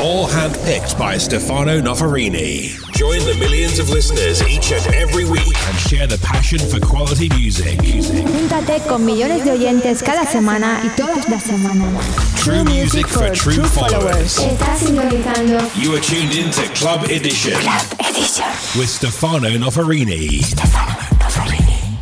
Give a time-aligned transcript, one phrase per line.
[0.00, 2.74] All handpicked by Stefano Noferini.
[2.92, 7.28] Join the millions of listeners each and every week and share the passion for quality
[7.30, 7.78] music.
[7.78, 12.04] Júntate con millones de oyentes cada semana y todas las semanas.
[12.36, 14.38] True music for true followers.
[14.38, 18.44] Estás sintonizando You are tuned in to Club Edition Club Edition.
[18.78, 20.42] with Stefano Noferini.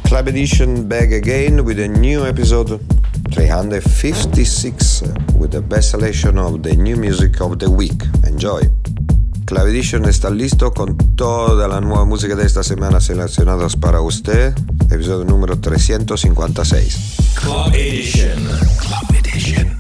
[0.09, 2.81] Club Edition back again with a new episode
[3.33, 8.03] 356 with the best selection of the new music of the week.
[8.27, 8.63] Enjoy.
[9.45, 14.55] Club Edition está listo con toda la nueva música de esta semana seleccionadas para usted.
[14.91, 17.35] Episodio número 356.
[17.35, 18.39] Club Edition.
[18.79, 19.72] Club Edition.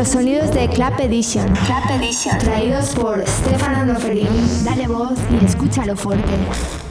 [0.00, 1.46] Los sonidos de Clap Edition.
[1.66, 2.38] Clap Edition.
[2.38, 4.62] Traídos por Stefano Noferini.
[4.64, 6.89] Dale voz y escúchalo fuerte.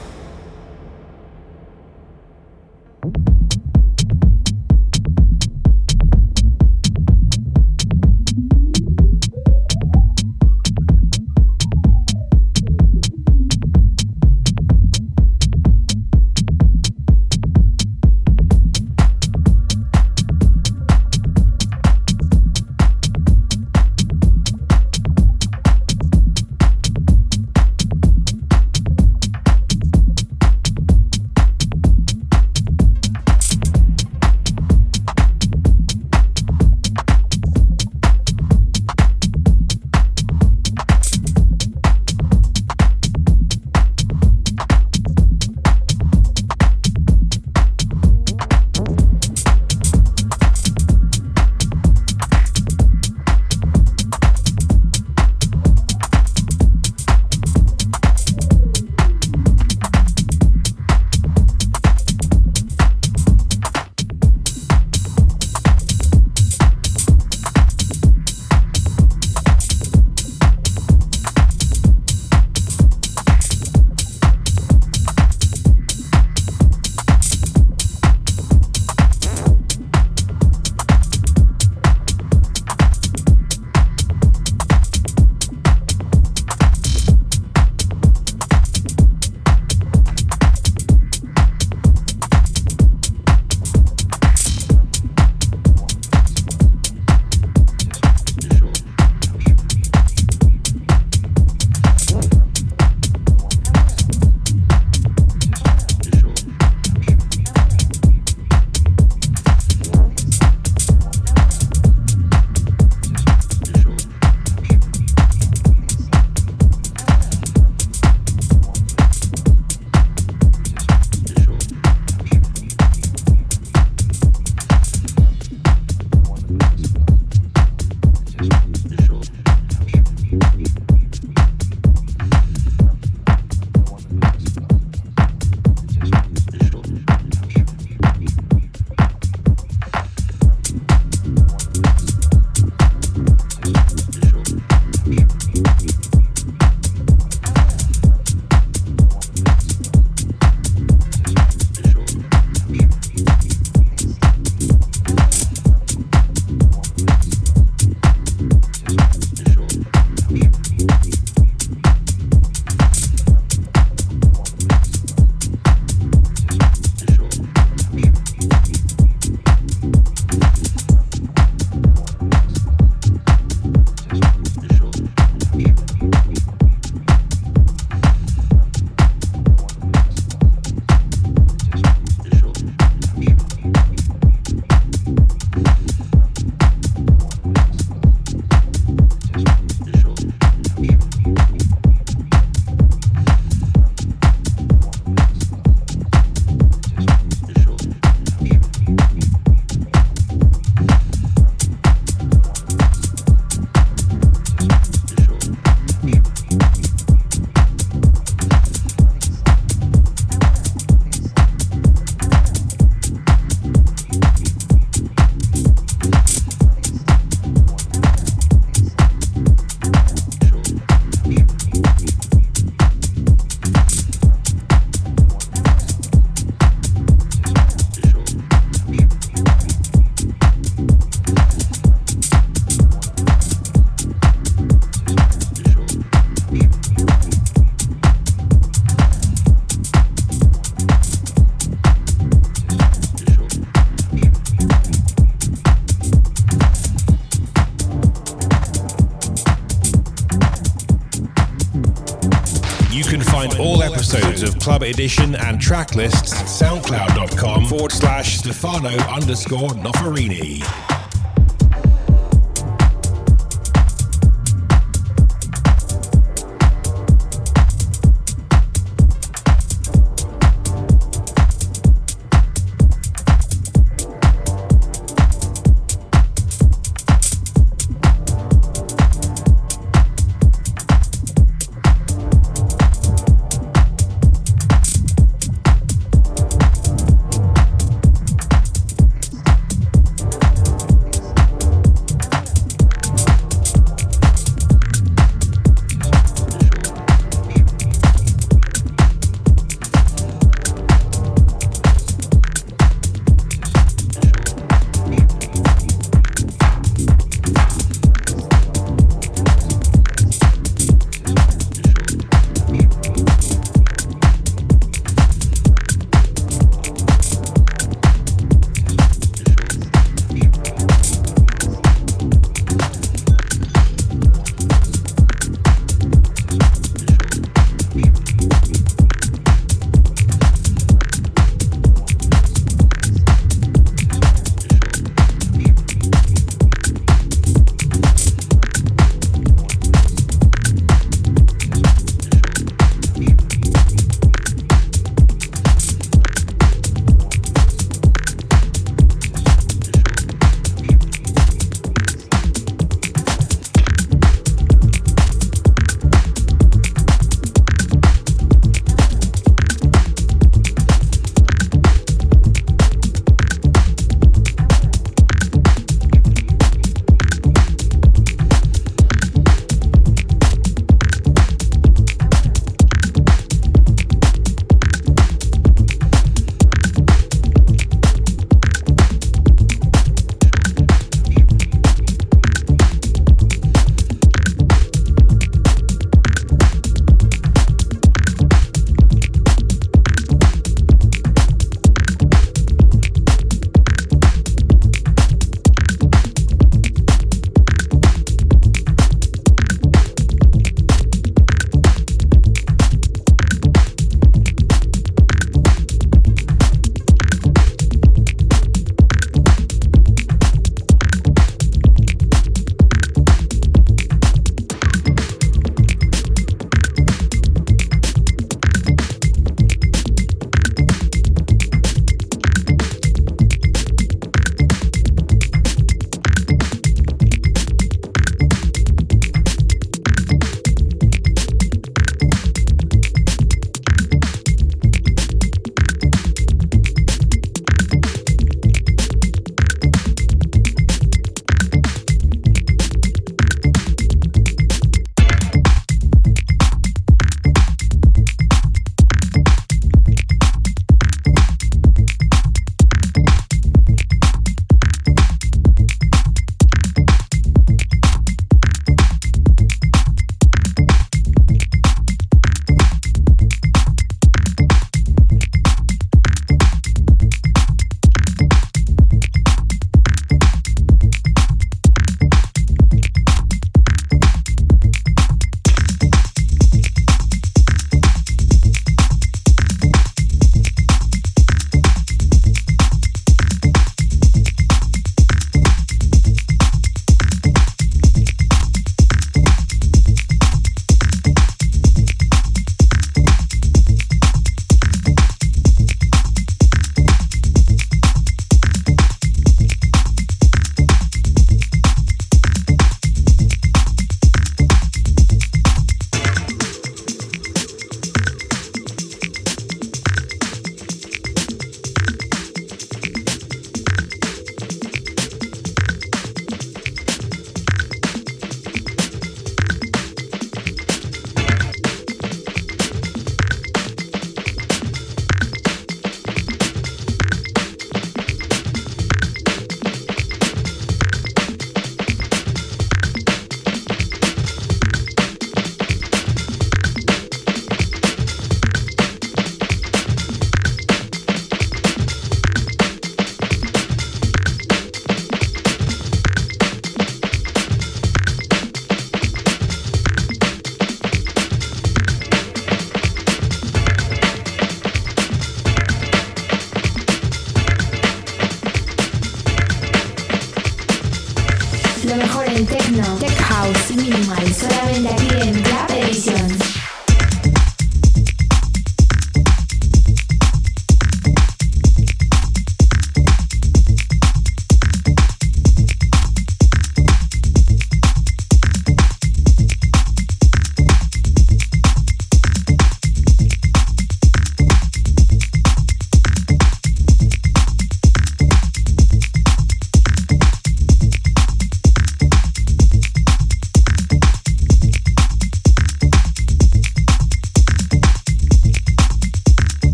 [254.90, 260.89] Edition and track lists at soundcloud.com forward slash Stefano underscore Noferini.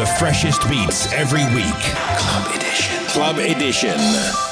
[0.00, 1.74] The freshest beats every week.
[2.16, 3.04] Club Edition.
[3.08, 4.49] Club Edition.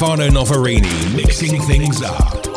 [0.00, 2.49] Stefano Noferini mixing things up.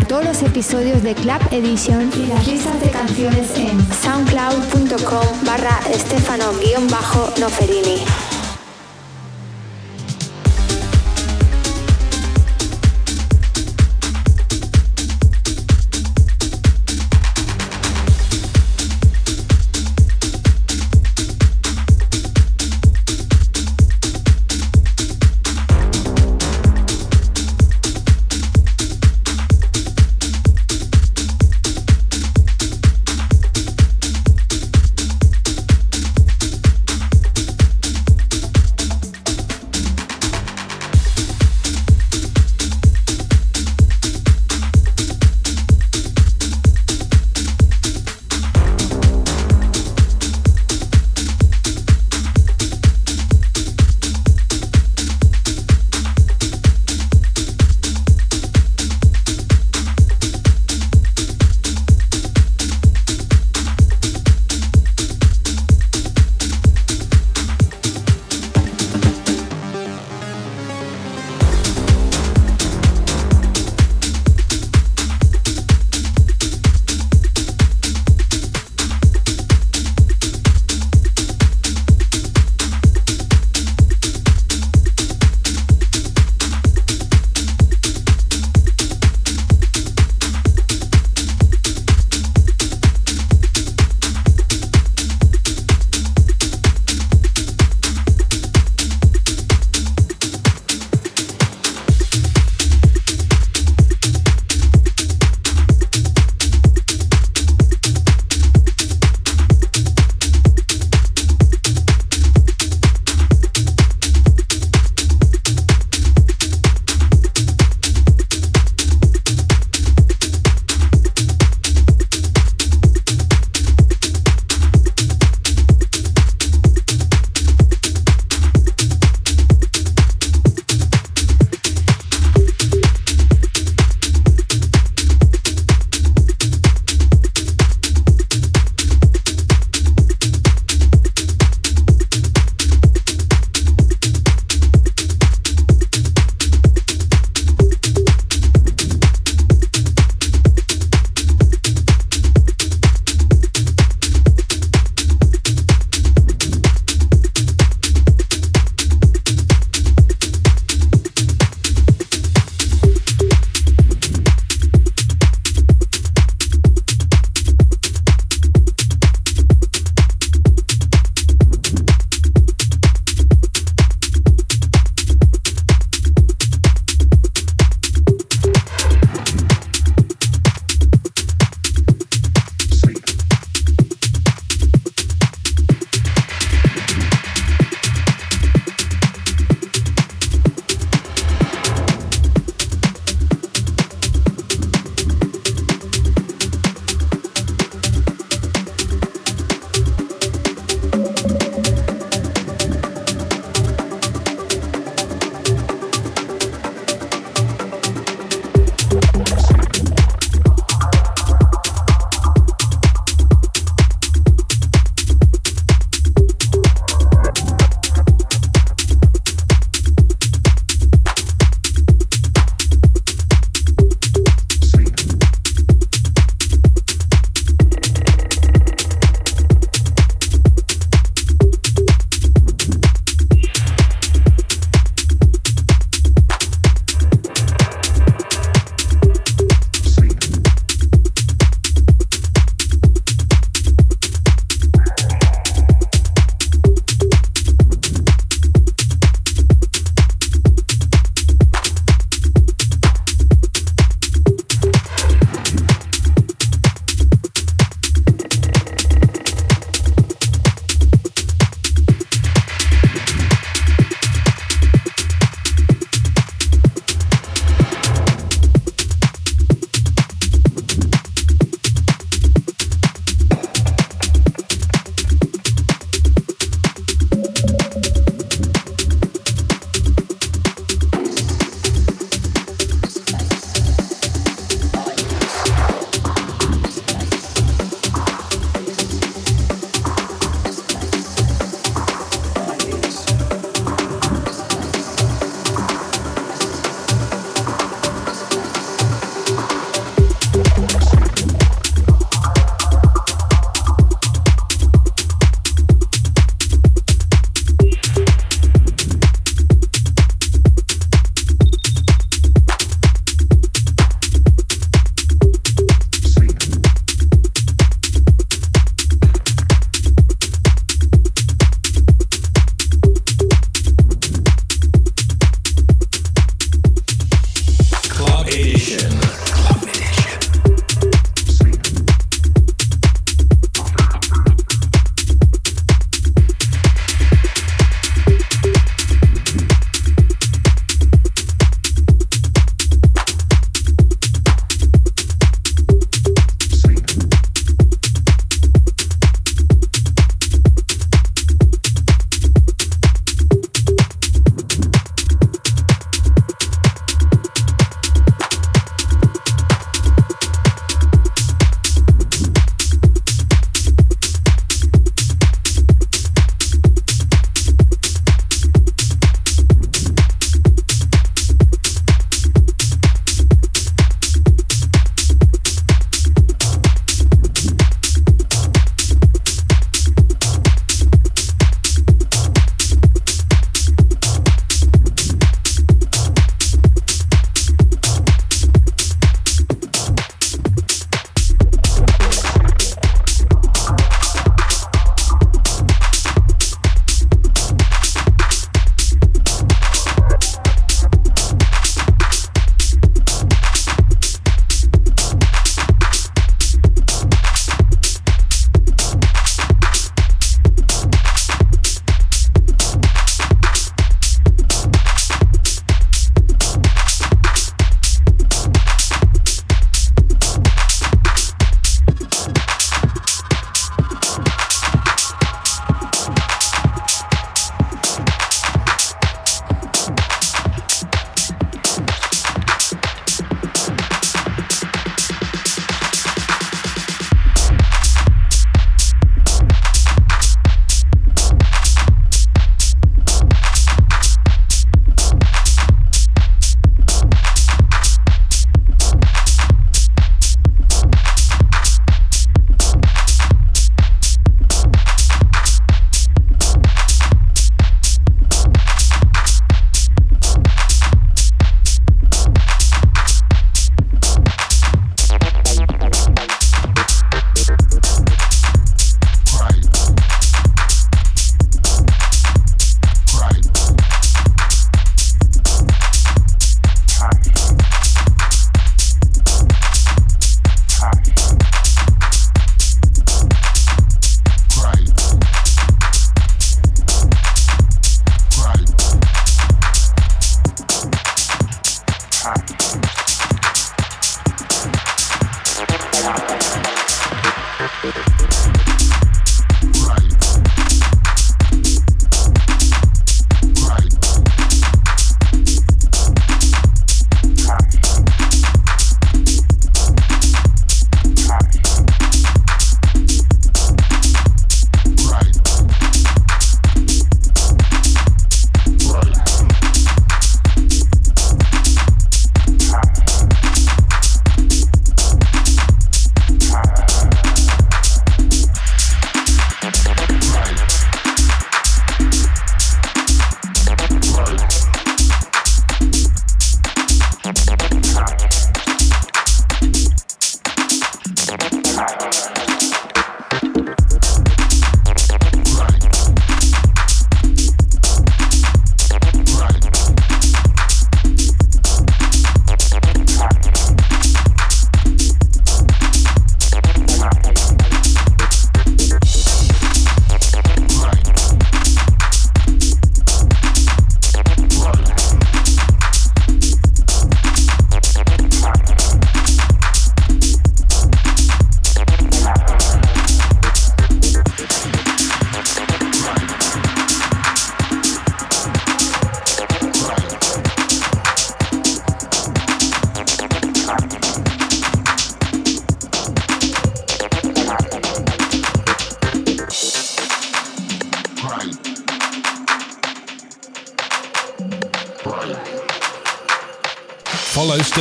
[0.00, 8.21] Todos los episodios de Club Edition y las listas de canciones en soundcloud.com barra estefano-noferini.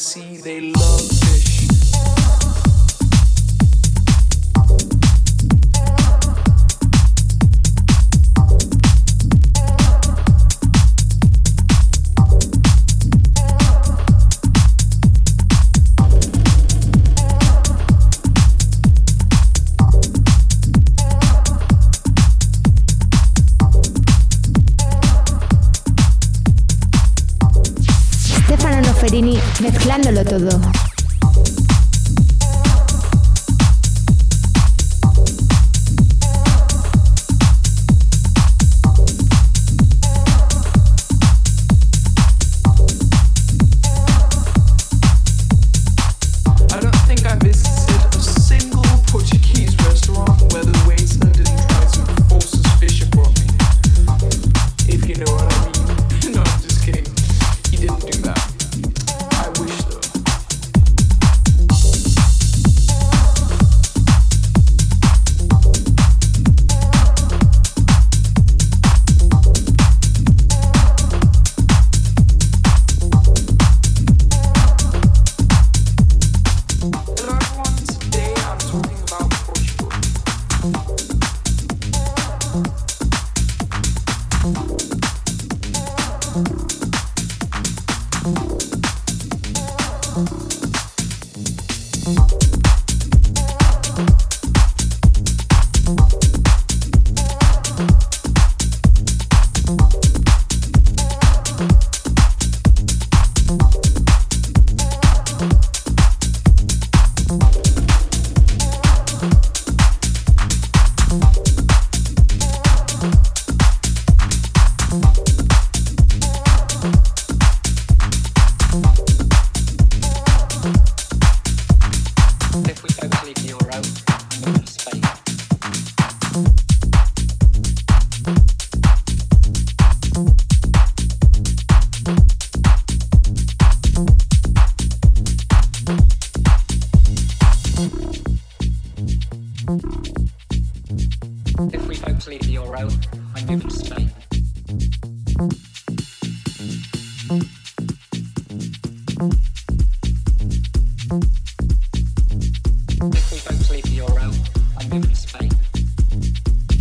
[0.00, 0.29] Located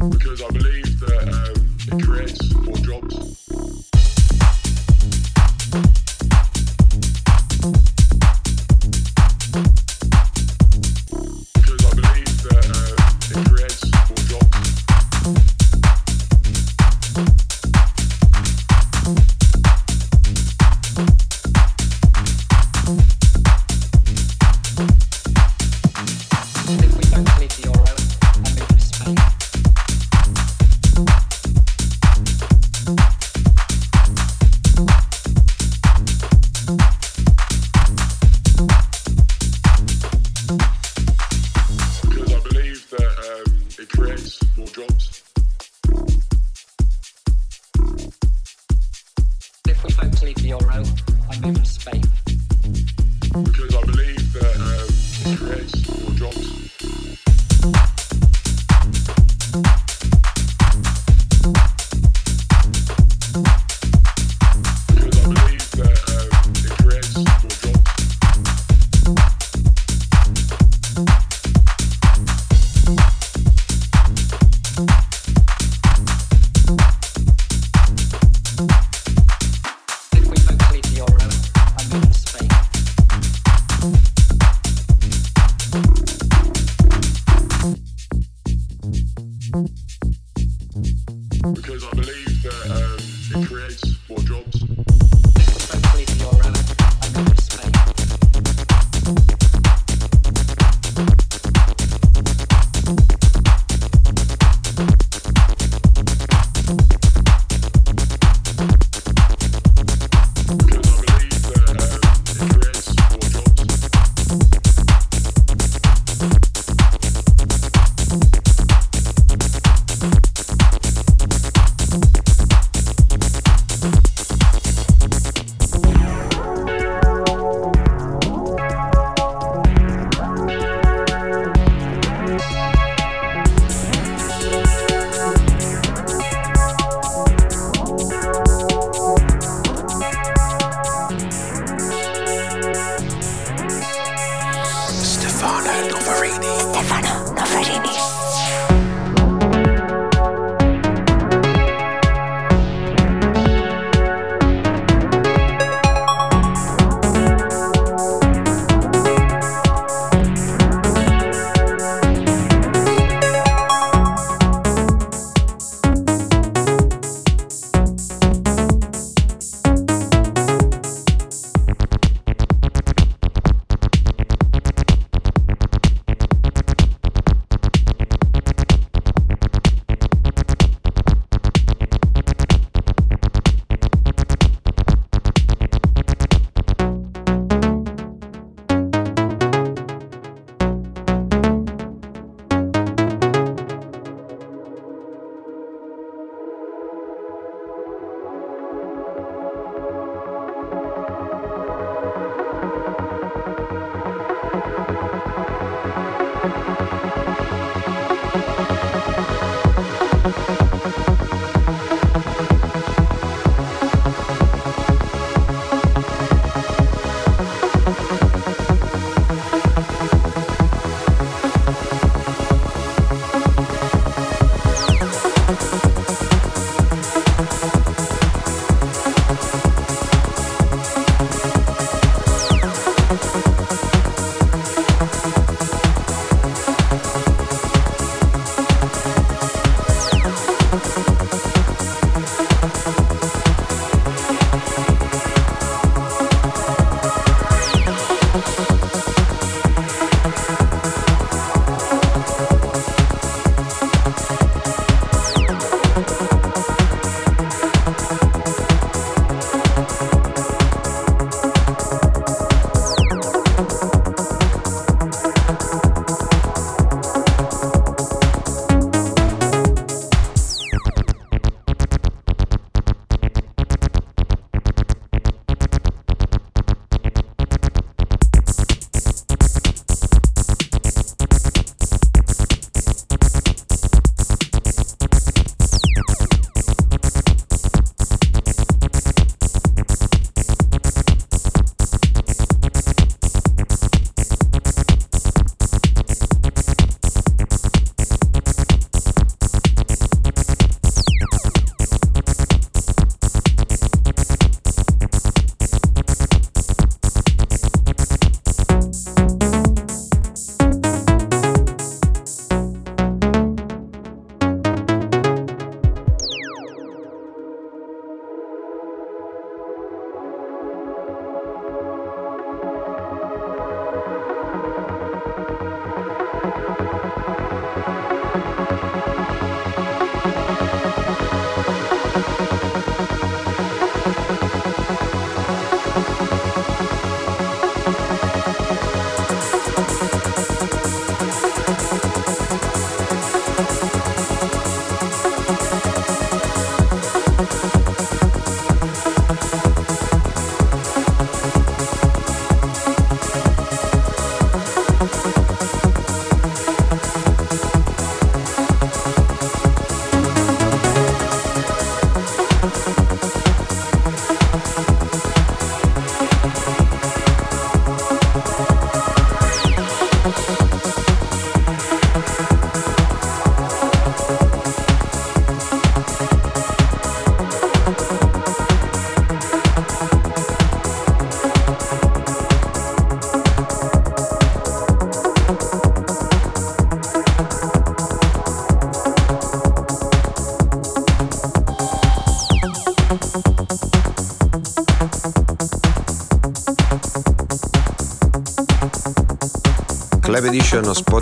[0.08, 0.89] because I believe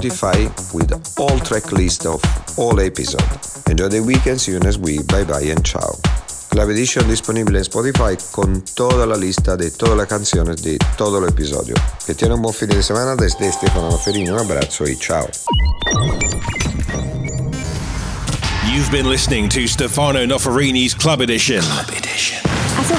[0.09, 2.21] Spotify with all track list of
[2.57, 3.63] all episodes.
[3.69, 5.95] Enjoy the weekend, see you next week, bye bye and ciao.
[6.49, 11.19] Club Edition disponibile en Spotify con toda la lista de todas las canciones de todo
[11.19, 11.75] el episodio.
[12.05, 15.27] Que tiene un buen fin de semana desde Stefano Noferini, un abrazo y ciao.
[18.73, 21.61] You've been listening to Stefano Noferini's Club Edition.
[21.61, 22.06] Club Edition.